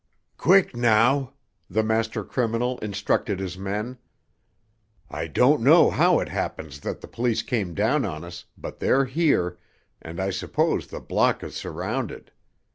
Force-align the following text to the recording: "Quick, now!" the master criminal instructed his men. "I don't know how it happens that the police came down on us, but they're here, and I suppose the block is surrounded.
"Quick, 0.37 0.75
now!" 0.75 1.33
the 1.69 1.83
master 1.83 2.23
criminal 2.23 2.79
instructed 2.79 3.37
his 3.39 3.55
men. 3.55 3.99
"I 5.11 5.27
don't 5.27 5.61
know 5.61 5.91
how 5.91 6.19
it 6.19 6.29
happens 6.29 6.79
that 6.79 7.01
the 7.01 7.07
police 7.07 7.43
came 7.43 7.75
down 7.75 8.03
on 8.03 8.23
us, 8.23 8.45
but 8.57 8.79
they're 8.79 9.05
here, 9.05 9.59
and 10.01 10.19
I 10.19 10.31
suppose 10.31 10.87
the 10.87 11.01
block 11.01 11.43
is 11.43 11.55
surrounded. 11.55 12.31